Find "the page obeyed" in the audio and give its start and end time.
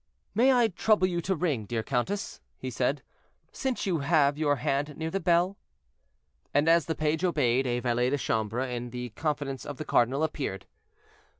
6.87-7.67